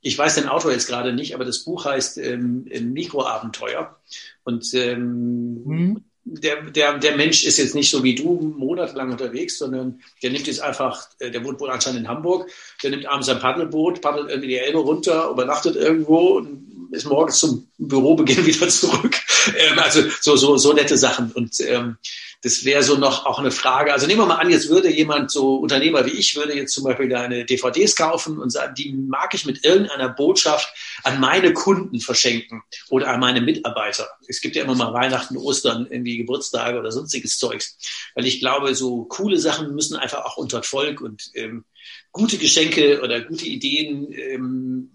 [0.00, 3.96] ich weiß den Autor jetzt gerade nicht, aber das Buch heißt ähm, Mikroabenteuer.
[4.44, 6.04] Und ähm, mhm.
[6.24, 10.46] der, der, der Mensch ist jetzt nicht so wie du monatelang unterwegs, sondern der nimmt
[10.46, 12.48] jetzt einfach, äh, der wohnt wohl anscheinend in Hamburg,
[12.82, 17.40] der nimmt abends ein Paddelboot, paddelt irgendwie die Elbe runter, übernachtet irgendwo und ist morgens
[17.40, 19.16] zum Bürobeginn wieder zurück.
[19.56, 21.32] Ähm, also so, so, so nette Sachen.
[21.32, 21.96] Und ähm,
[22.42, 23.92] das wäre so noch auch eine Frage.
[23.92, 26.84] Also nehmen wir mal an, jetzt würde jemand, so Unternehmer wie ich, würde jetzt zum
[26.84, 30.72] Beispiel deine DVDs kaufen und sagen, die mag ich mit irgendeiner Botschaft
[31.02, 34.08] an meine Kunden verschenken oder an meine Mitarbeiter.
[34.28, 37.76] Es gibt ja immer mal Weihnachten, Ostern, irgendwie Geburtstage oder sonstiges Zeugs.
[38.14, 41.64] Weil ich glaube, so coole Sachen müssen einfach auch unter Volk und ähm,
[42.12, 44.90] gute Geschenke oder gute Ideen, ähm,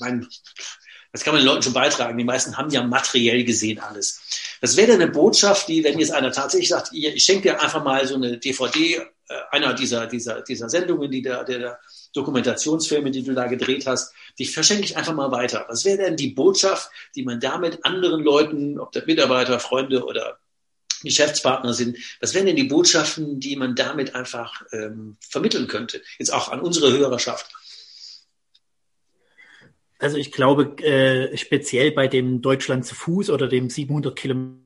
[0.00, 0.26] mein,
[1.12, 2.18] das kann man den Leuten schon beitragen.
[2.18, 4.20] Die meisten haben ja materiell gesehen alles.
[4.62, 8.06] Das wäre eine Botschaft, die, wenn jetzt einer tatsächlich sagt, ich schenke dir einfach mal
[8.06, 11.80] so eine DVD äh, einer dieser, dieser, dieser Sendungen, die der, der
[12.14, 15.66] Dokumentationsfilme, die du da gedreht hast, die verschenke ich einfach mal weiter.
[15.68, 20.38] Was wäre denn die Botschaft, die man damit anderen Leuten, ob das Mitarbeiter, Freunde oder
[21.02, 26.00] Geschäftspartner sind, was wären denn die Botschaften, die man damit einfach ähm, vermitteln könnte?
[26.20, 27.50] Jetzt auch an unsere Hörerschaft.
[30.02, 34.60] Also ich glaube, äh, speziell bei dem Deutschland zu Fuß oder dem 700 Kilometer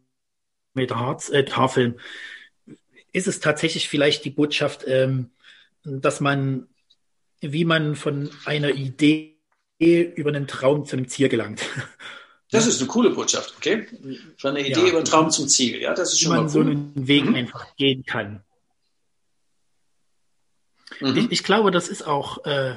[0.90, 2.01] Harz, äh, Tafeln
[3.12, 5.31] ist es tatsächlich vielleicht die Botschaft, ähm,
[5.85, 6.68] dass man,
[7.40, 9.37] wie man von einer Idee
[9.79, 11.62] über einen Traum zu einem Ziel gelangt.
[12.53, 13.88] Das ist eine coole Botschaft, okay?
[14.38, 14.87] Von einer Idee ja.
[14.87, 16.51] über einen Traum zum Ziel, ja, das ist schon wie man cool.
[16.51, 17.35] so einen Weg mhm.
[17.35, 18.44] einfach gehen kann.
[21.01, 21.16] Mhm.
[21.16, 22.77] Ich, ich, glaube, das ist auch, äh,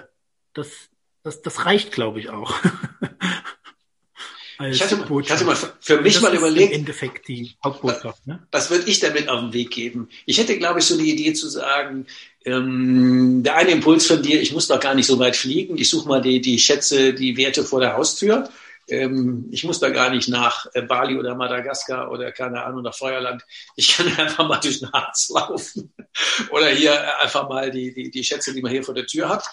[0.53, 0.89] das,
[1.23, 2.53] das, das reicht, glaube ich, auch.
[4.69, 6.73] ich, hatte, ich hatte mal für mich das mal überlegt.
[6.73, 8.25] Im Endeffekt die Hauptbotschaft.
[8.27, 8.45] Ne?
[8.51, 10.09] Was würde ich damit auf den Weg geben?
[10.25, 12.05] Ich hätte, glaube ich, so eine Idee zu sagen,
[12.45, 15.89] ähm, der eine Impuls von dir, ich muss doch gar nicht so weit fliegen, ich
[15.89, 18.49] suche mal die, die Schätze, die Werte vor der Haustür
[18.91, 22.95] ähm, ich muss da gar nicht nach äh, Bali oder Madagaskar oder keine Ahnung nach
[22.95, 23.43] Feuerland.
[23.75, 25.93] Ich kann einfach mal durch den Harz laufen
[26.51, 29.29] oder hier äh, einfach mal die, die, die Schätze, die man hier vor der Tür
[29.29, 29.43] hat.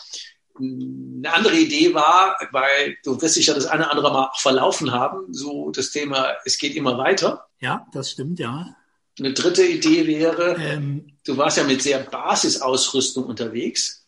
[0.58, 4.40] Eine andere Idee war, weil du wirst dich ja das eine oder andere Mal auch
[4.40, 7.46] verlaufen haben, so das Thema, es geht immer weiter.
[7.60, 8.76] Ja, das stimmt, ja.
[9.18, 14.06] Eine dritte Idee wäre, ähm, du warst ja mit sehr Basisausrüstung unterwegs,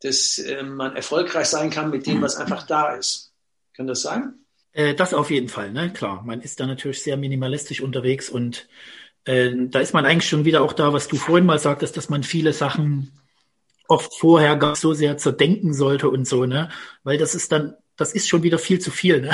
[0.00, 3.32] dass äh, man erfolgreich sein kann mit dem, was einfach da ist.
[3.74, 4.34] Kann das sein?
[4.72, 5.92] Äh, das auf jeden Fall, ne?
[5.92, 6.22] Klar.
[6.24, 8.68] Man ist da natürlich sehr minimalistisch unterwegs und
[9.24, 12.08] äh, da ist man eigentlich schon wieder auch da, was du vorhin mal sagtest, dass
[12.08, 13.12] man viele Sachen
[13.92, 16.70] oft vorher gar so sehr zerdenken sollte und so, ne?
[17.04, 19.30] Weil das ist dann, das ist schon wieder viel zu viel, ne?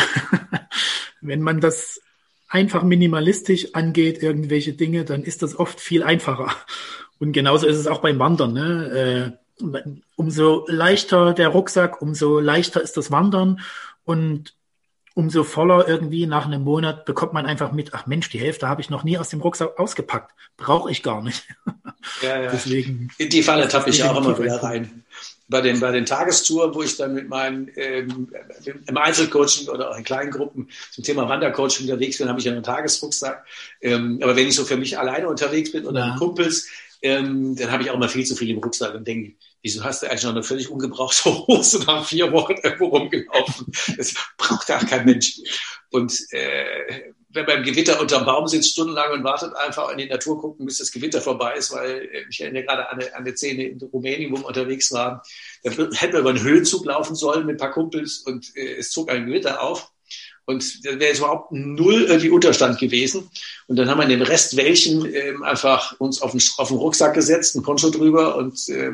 [1.21, 2.01] Wenn man das
[2.49, 6.55] einfach minimalistisch angeht, irgendwelche Dinge, dann ist das oft viel einfacher.
[7.19, 9.37] Und genauso ist es auch beim Wandern, ne?
[9.63, 9.79] Äh,
[10.17, 13.61] umso leichter der Rucksack, umso leichter ist das Wandern.
[14.05, 14.55] Und
[15.15, 18.81] umso voller irgendwie nach einem Monat bekommt man einfach mit, ach Mensch, die Hälfte habe
[18.81, 20.33] ich noch nie aus dem Rucksack ausgepackt.
[20.57, 21.47] Brauche ich gar nicht.
[22.23, 22.51] Ja, ja.
[22.51, 23.11] Deswegen.
[23.19, 25.05] In die Falle tappe ich auch immer wieder rein.
[25.51, 28.31] Bei den, bei den Tagestouren, wo ich dann mit meinen ähm,
[28.87, 32.53] im Einzelcoaching oder auch in kleinen Gruppen zum Thema Wandercoaching unterwegs bin, habe ich ja
[32.53, 33.47] einen Tagesrucksack.
[33.81, 36.11] Ähm, aber wenn ich so für mich alleine unterwegs bin oder ja.
[36.11, 36.69] mit Kumpels,
[37.01, 40.03] ähm, dann habe ich auch immer viel zu viel im Rucksack und denke, wieso hast
[40.03, 43.73] du eigentlich noch eine völlig ungebrauchte Hose nach vier Wochen irgendwo rumgelaufen?
[43.97, 45.39] Das braucht ja kein Mensch.
[45.91, 50.07] Und äh, wenn man im Gewitter unterm Baum sitzt, stundenlang und wartet einfach in die
[50.07, 53.25] Natur gucken, bis das Gewitter vorbei ist, weil äh, ich erinnere gerade an eine, an
[53.25, 55.21] eine Szene in Rumänien, wo wir unterwegs waren.
[55.63, 58.91] Da hätten wir über einen Höhenzug laufen sollen mit ein paar Kumpels und äh, es
[58.91, 59.91] zog ein Gewitter auf.
[60.47, 63.31] Und da wäre jetzt überhaupt null irgendwie Unterstand gewesen.
[63.67, 66.79] Und dann haben wir in dem Rest welchen ähm, einfach uns auf den, auf den
[66.79, 68.93] Rucksack gesetzt, ein Poncho drüber und äh,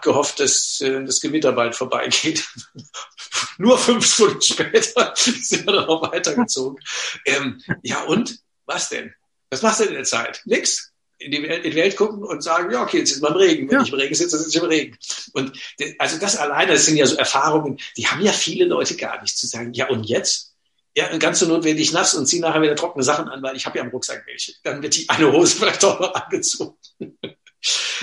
[0.00, 2.46] gehofft, dass äh, das Gewitter bald vorbeigeht.
[3.58, 6.82] Nur fünf Stunden später sind wir dann noch weitergezogen.
[7.26, 8.38] Ähm, ja, und?
[8.64, 9.12] Was denn?
[9.50, 10.42] Was machst du in der Zeit?
[10.44, 13.30] Nix in die, Welt, in die Welt gucken und sagen, ja, okay, jetzt sind wir
[13.30, 13.68] im Regen.
[13.68, 13.82] Wenn ja.
[13.82, 14.98] ich im Regen sitze, sitze ich im Regen.
[15.32, 15.52] Und
[15.98, 19.36] also das alleine, das sind ja so Erfahrungen, die haben ja viele Leute gar nicht
[19.36, 20.54] zu sagen, ja, und jetzt?
[20.94, 23.78] Ja, ganz so notwendig nass und zieh nachher wieder trockene Sachen an, weil ich habe
[23.78, 24.52] ja im Rucksack welche.
[24.62, 26.76] Dann wird die eine Hose vielleicht auch noch angezogen.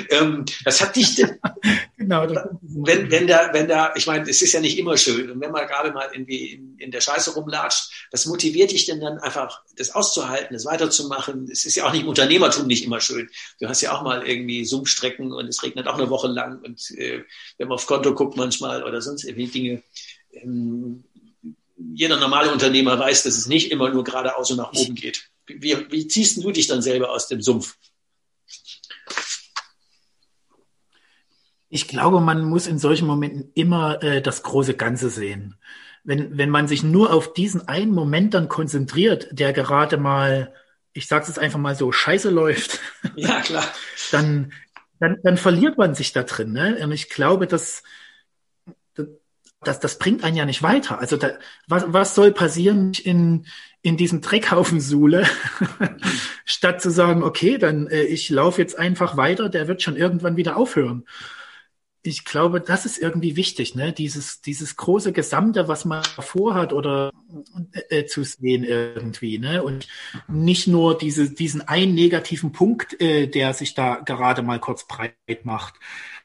[0.09, 1.39] Ähm, das hat dich denn,
[1.97, 2.27] genau,
[2.61, 5.29] wenn, wenn da, wenn da, ich meine, es ist ja nicht immer schön.
[5.29, 9.01] Und wenn man gerade mal irgendwie in, in der Scheiße rumlatscht, das motiviert dich denn
[9.01, 11.49] dann einfach, das auszuhalten, das weiterzumachen.
[11.51, 13.29] Es ist ja auch nicht im Unternehmertum nicht immer schön.
[13.59, 16.91] Du hast ja auch mal irgendwie Sumpfstrecken und es regnet auch eine Woche lang und
[16.91, 17.23] äh,
[17.57, 19.83] wenn man auf Konto guckt manchmal oder sonst irgendwie Dinge,
[20.31, 21.03] ähm,
[21.93, 25.29] jeder normale Unternehmer weiß, dass es nicht immer nur geradeaus und nach oben geht.
[25.47, 27.75] Wie, wie ziehst du dich dann selber aus dem Sumpf?
[31.69, 35.55] Ich glaube, man muss in solchen Momenten immer äh, das große Ganze sehen.
[36.03, 40.53] Wenn, wenn man sich nur auf diesen einen Moment dann konzentriert, der gerade mal,
[40.93, 42.79] ich sage es einfach mal so, scheiße läuft,
[43.15, 43.65] ja, klar.
[44.11, 44.51] dann,
[44.99, 46.53] dann, dann verliert man sich da drin.
[46.53, 46.79] Ne?
[46.83, 47.83] Und ich glaube, dass,
[49.61, 50.99] das, das bringt einen ja nicht weiter.
[50.99, 51.33] Also da,
[51.67, 53.45] was, was soll passieren in,
[53.83, 55.27] in diesem Dreckhaufen Sule,
[56.45, 60.37] statt zu sagen, okay, dann äh, ich laufe jetzt einfach weiter, der wird schon irgendwann
[60.37, 61.05] wieder aufhören
[62.01, 63.91] ich glaube, das ist irgendwie wichtig, ne?
[63.91, 67.11] Dieses, dieses große Gesamte, was man vorhat oder
[67.89, 69.63] äh, zu sehen irgendwie, ne?
[69.63, 69.87] Und
[70.27, 75.15] nicht nur diese, diesen einen negativen Punkt, äh, der sich da gerade mal kurz breit
[75.43, 75.75] macht.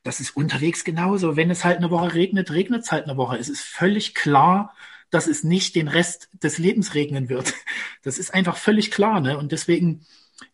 [0.04, 1.36] Das ist unterwegs genauso.
[1.36, 3.36] Wenn es halt eine Woche regnet, regnet es halt eine Woche.
[3.36, 4.74] Es ist völlig klar,
[5.10, 7.54] dass es nicht den Rest des Lebens regnen wird.
[8.02, 9.38] Das ist einfach völlig klar, ne?
[9.38, 10.04] Und deswegen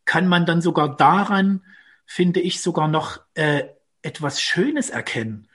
[0.05, 1.65] kann man dann sogar daran,
[2.07, 3.65] finde ich, sogar noch äh,
[4.03, 5.49] etwas Schönes erkennen.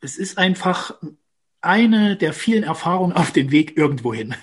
[0.00, 0.94] Es ist einfach
[1.60, 4.34] eine der vielen Erfahrungen auf dem Weg irgendwohin.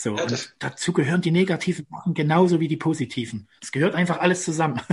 [0.00, 0.26] So, ja,
[0.58, 3.48] dazu gehören die negativen Sachen genauso wie die positiven.
[3.60, 4.80] Es gehört einfach alles zusammen.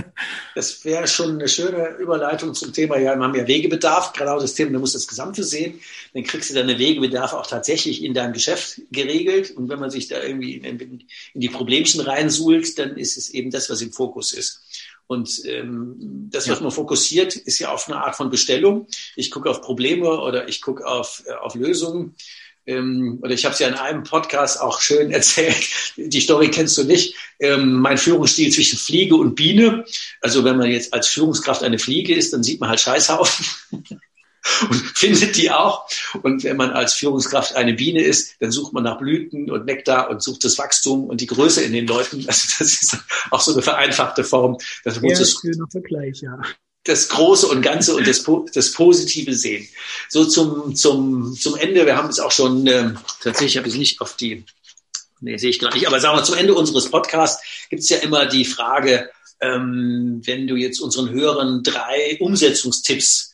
[0.54, 4.54] Das wäre schon eine schöne Überleitung zum Thema, ja, wir haben ja Wegebedarf, genau das
[4.54, 5.78] Thema, du musst das Gesamte sehen,
[6.14, 10.08] dann kriegst du deine Wegebedarf auch tatsächlich in deinem Geschäft geregelt und wenn man sich
[10.08, 14.32] da irgendwie in, in die Problemchen reinsuhlt, dann ist es eben das, was im Fokus
[14.32, 14.64] ist.
[15.08, 15.96] Und ähm,
[16.30, 18.86] das, was man fokussiert, ist ja auf eine Art von Bestellung.
[19.16, 22.14] Ich gucke auf Probleme oder ich gucke auf, äh, auf Lösungen.
[22.66, 25.66] Ähm, oder ich habe es ja in einem Podcast auch schön erzählt.
[25.96, 27.14] Die Story kennst du nicht.
[27.40, 29.86] Ähm, mein Führungsstil zwischen Fliege und Biene.
[30.20, 33.46] Also wenn man jetzt als Führungskraft eine Fliege ist, dann sieht man halt Scheißhaufen.
[34.70, 35.88] und findet die auch.
[36.22, 40.10] Und wenn man als Führungskraft eine Biene ist, dann sucht man nach Blüten und Nektar
[40.10, 42.24] und sucht das Wachstum und die Größe in den Leuten.
[42.26, 42.98] Also das ist
[43.30, 44.58] auch so eine vereinfachte Form.
[44.84, 46.40] Das muss es, Vergleich, ja.
[46.84, 49.68] das Große und Ganze und das, das Positive sehen.
[50.08, 51.86] So zum, zum, zum Ende.
[51.86, 54.44] Wir haben es auch schon, äh, tatsächlich habe ich es nicht auf die,
[55.20, 57.98] nee, sehe ich gar nicht, aber sagen wir, zum Ende unseres Podcasts gibt es ja
[57.98, 63.27] immer die Frage, ähm, wenn du jetzt unseren Hörern drei Umsetzungstipps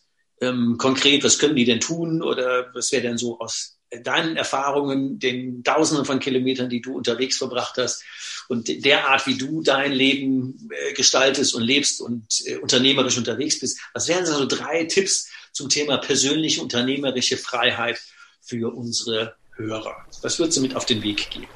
[0.44, 5.18] ähm, konkret, was können die denn tun oder was wäre denn so aus deinen Erfahrungen,
[5.18, 8.02] den Tausenden von Kilometern, die du unterwegs verbracht hast
[8.48, 13.60] und der Art, wie du dein Leben äh, gestaltest und lebst und äh, unternehmerisch unterwegs
[13.60, 13.78] bist.
[13.92, 18.00] Was wären so drei Tipps zum Thema persönliche unternehmerische Freiheit
[18.40, 19.96] für unsere Hörer?
[20.22, 21.48] Was würdest du mit auf den Weg geben?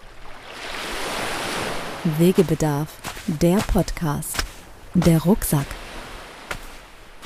[2.19, 2.89] Wegebedarf,
[3.27, 4.37] der Podcast,
[4.95, 5.67] der Rucksack.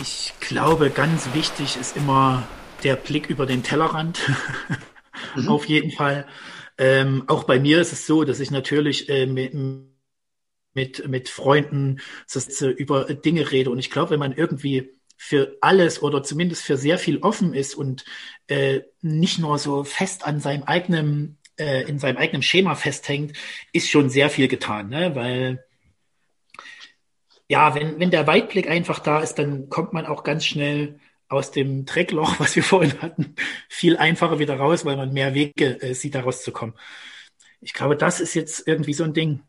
[0.00, 2.46] Ich glaube, ganz wichtig ist immer
[2.83, 4.20] der Blick über den Tellerrand.
[5.37, 5.48] mhm.
[5.48, 6.26] Auf jeden Fall.
[6.78, 9.55] Ähm, auch bei mir ist es so, dass ich natürlich äh, mit,
[10.74, 12.00] mit, mit Freunden
[12.33, 13.70] das, äh, über Dinge rede.
[13.70, 17.74] Und ich glaube, wenn man irgendwie für alles oder zumindest für sehr viel offen ist
[17.74, 18.05] und
[18.48, 23.37] äh, nicht nur so fest an seinem eigenen, äh, in seinem eigenen Schema festhängt,
[23.72, 25.14] ist schon sehr viel getan, ne?
[25.14, 25.64] Weil
[27.53, 31.51] ja, wenn, wenn der Weitblick einfach da ist, dann kommt man auch ganz schnell aus
[31.51, 33.35] dem Dreckloch, was wir vorhin hatten,
[33.69, 36.75] viel einfacher wieder raus, weil man mehr Wege äh, sieht, da rauszukommen.
[37.61, 39.43] Ich glaube, das ist jetzt irgendwie so ein Ding,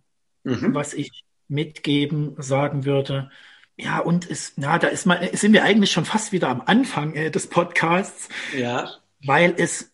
[0.43, 0.75] mhm.
[0.75, 3.31] was ich mitgeben sagen würde.
[3.77, 7.15] Ja, und ist, na, da ist mal, sind wir eigentlich schon fast wieder am Anfang
[7.15, 8.27] äh, des Podcasts.
[8.53, 8.91] Ja.
[9.25, 9.93] Weil es,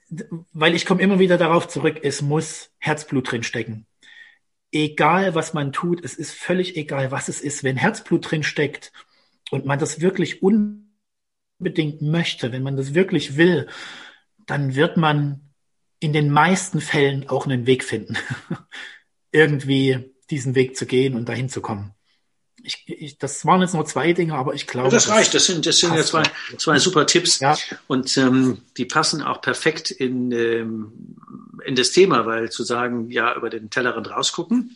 [0.52, 3.86] weil ich komme immer wieder darauf zurück, es muss Herzblut drin stecken
[4.72, 8.92] egal was man tut, es ist völlig egal, was es ist, wenn Herzblut drin steckt
[9.52, 13.68] und man das wirklich unbedingt möchte, wenn man das wirklich will,
[14.46, 15.54] dann wird man
[16.00, 18.18] in den meisten Fällen auch einen Weg finden,
[19.32, 21.94] irgendwie diesen Weg zu gehen und dahin zu kommen.
[22.64, 24.90] Ich, ich, das waren jetzt nur zwei Dinge, aber ich glaube.
[24.90, 25.34] Ja, das reicht.
[25.34, 26.24] Das sind, das sind ja zwei,
[26.58, 27.40] zwei super Tipps.
[27.40, 27.58] Ja.
[27.88, 31.18] Und ähm, die passen auch perfekt in, ähm,
[31.66, 34.76] in das Thema, weil zu sagen, ja, über den Tellerrand rausgucken,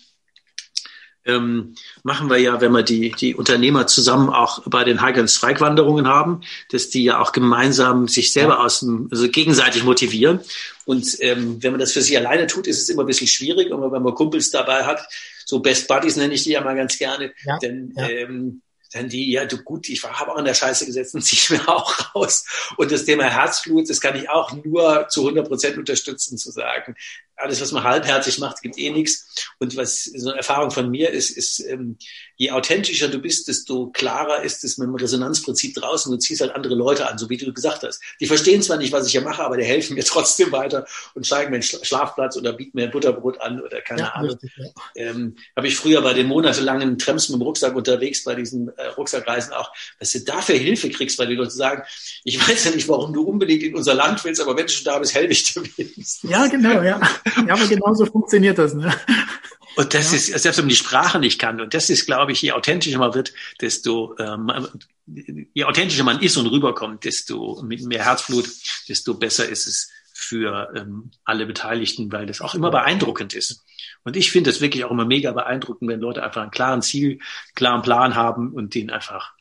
[1.26, 5.30] ähm, machen wir ja, wenn wir die, die Unternehmer zusammen auch bei den Hike- und
[5.30, 6.42] Strike-Wanderungen haben,
[6.72, 10.42] dass die ja auch gemeinsam sich selber aus dem, also gegenseitig motivieren.
[10.86, 13.72] Und ähm, wenn man das für sich alleine tut, ist es immer ein bisschen schwierig.
[13.72, 15.08] Und wenn man Kumpels dabei hat,
[15.54, 18.10] so Best Buddies nenne ich die ja mal ganz gerne, ja, denn ja.
[18.10, 18.62] Ähm,
[18.92, 21.68] dann die, ja, du gut, ich habe auch in der Scheiße gesetzt und ziehe mir
[21.68, 22.46] auch raus.
[22.78, 26.96] Und das Thema Herzblut, das kann ich auch nur zu 100 Prozent unterstützen, zu sagen,
[27.36, 29.50] alles, was man halbherzig macht, gibt eh nichts.
[29.60, 31.98] Und was so eine Erfahrung von mir ist, ist, ähm,
[32.36, 36.12] je authentischer du bist, desto klarer ist es mit dem Resonanzprinzip draußen.
[36.12, 38.02] Du ziehst halt andere Leute an, so wie du gesagt hast.
[38.20, 41.26] Die verstehen zwar nicht, was ich hier mache, aber die helfen mir trotzdem weiter und
[41.26, 44.32] zeigen mir einen Schlafplatz oder bieten mir ein Butterbrot an oder keine ja, Ahnung.
[44.32, 44.70] Richtig, ja.
[44.96, 48.88] ähm, Habe ich früher bei den monatelangen Tramps mit dem Rucksack unterwegs, bei diesen äh,
[48.98, 51.84] Rucksackreisen auch, dass du dafür Hilfe kriegst, weil die Leute sagen,
[52.24, 54.86] ich weiß ja nicht, warum du unbedingt in unser Land willst, aber wenn du schon
[54.86, 56.20] da bist, helfe ich dir wenigstens.
[56.24, 57.02] Ja, genau, ja.
[57.48, 58.74] Ja, aber genauso funktioniert das.
[58.74, 58.94] Ne?
[59.76, 60.18] Und das ja.
[60.18, 63.00] ist, selbst wenn man die Sprache nicht kann, und das ist, glaube ich, je authentischer
[63.00, 64.52] man wird, desto, ähm,
[65.06, 68.48] je authentischer man ist und rüberkommt, desto mit mehr Herzblut,
[68.88, 73.64] desto besser ist es für ähm, alle Beteiligten, weil das auch immer beeindruckend ist.
[74.04, 77.20] Und ich finde es wirklich auch immer mega beeindruckend, wenn Leute einfach einen klaren Ziel,
[77.56, 79.34] klaren Plan haben und den einfach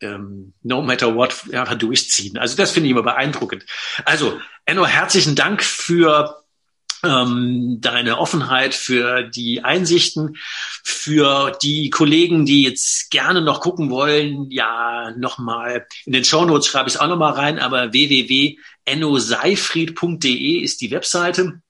[0.00, 2.36] ähm, no matter what einfach durchziehen.
[2.38, 3.64] Also das finde ich immer beeindruckend.
[4.04, 6.42] Also, Enno, herzlichen Dank für
[7.06, 10.36] ähm, deine Offenheit, für die Einsichten,
[10.84, 14.50] für die Kollegen, die jetzt gerne noch gucken wollen.
[14.50, 20.90] Ja, nochmal in den Shownotes schreibe ich es auch nochmal rein, aber www.ennoseifried.de ist die
[20.90, 21.60] Webseite.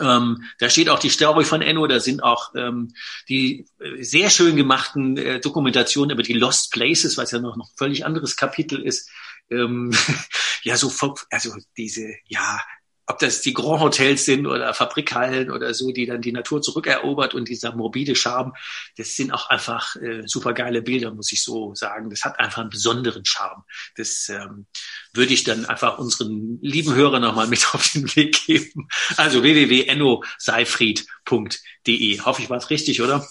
[0.00, 2.94] Ähm, da steht auch die Story von Enno, da sind auch ähm,
[3.28, 7.70] die äh, sehr schön gemachten äh, Dokumentationen über die Lost Places, was ja noch noch
[7.76, 9.10] völlig anderes Kapitel ist.
[9.50, 9.92] Ähm,
[10.62, 10.92] ja, so
[11.30, 12.60] also diese ja
[13.08, 17.32] ob das die Grand Hotels sind oder Fabrikhallen oder so, die dann die Natur zurückerobert
[17.32, 18.52] und dieser morbide Charme,
[18.98, 22.10] das sind auch einfach äh, super geile Bilder, muss ich so sagen.
[22.10, 23.64] Das hat einfach einen besonderen Charme.
[23.96, 24.66] Das ähm,
[25.14, 28.88] würde ich dann einfach unseren lieben Hörern nochmal mit auf den Weg geben.
[29.16, 32.20] Also www.ennoseifried.de.
[32.20, 33.26] Hoffe ich war es richtig, oder?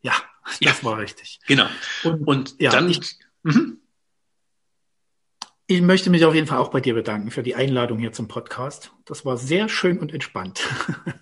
[0.00, 0.14] Ja,
[0.60, 0.82] Das ja.
[0.82, 1.40] war richtig.
[1.46, 1.68] Genau.
[2.04, 2.88] Und, und ja, dann.
[2.88, 3.81] Ich, mhm.
[5.68, 8.26] Ich möchte mich auf jeden Fall auch bei dir bedanken für die Einladung hier zum
[8.26, 8.90] Podcast.
[9.04, 10.60] Das war sehr schön und entspannt.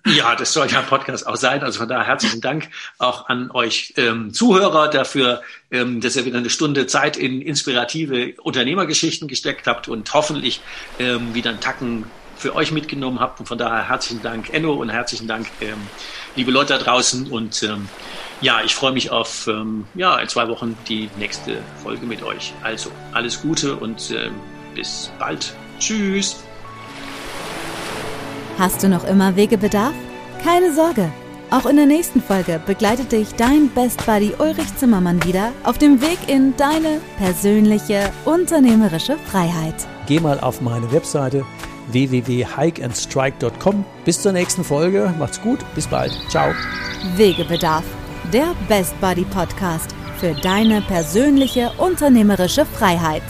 [0.07, 1.63] Ja, das soll ja ein Podcast auch sein.
[1.63, 6.39] Also von daher herzlichen Dank auch an euch ähm, Zuhörer dafür, ähm, dass ihr wieder
[6.39, 10.59] eine Stunde Zeit in inspirative Unternehmergeschichten gesteckt habt und hoffentlich
[10.99, 13.39] ähm, wieder einen Tacken für euch mitgenommen habt.
[13.39, 15.77] Und von daher herzlichen Dank, Enno, und herzlichen Dank, ähm,
[16.35, 17.31] liebe Leute da draußen.
[17.31, 17.87] Und ähm,
[18.41, 22.53] ja, ich freue mich auf ähm, ja, in zwei Wochen die nächste Folge mit euch.
[22.63, 24.33] Also alles Gute und ähm,
[24.75, 25.53] bis bald.
[25.79, 26.43] Tschüss.
[28.57, 29.93] Hast du noch immer Wegebedarf?
[30.43, 31.11] Keine Sorge.
[31.51, 36.01] Auch in der nächsten Folge begleitet dich dein Best Buddy Ulrich Zimmermann wieder auf dem
[36.01, 39.75] Weg in deine persönliche unternehmerische Freiheit.
[40.07, 41.45] Geh mal auf meine Webseite
[41.91, 43.83] www.hikeandstrike.com.
[44.05, 45.13] Bis zur nächsten Folge.
[45.19, 45.59] Macht's gut.
[45.75, 46.17] Bis bald.
[46.29, 46.53] Ciao.
[47.17, 47.83] Wegebedarf
[48.31, 53.23] der Best Buddy Podcast für deine persönliche unternehmerische Freiheit.